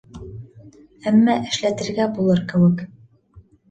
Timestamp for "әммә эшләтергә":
1.13-2.11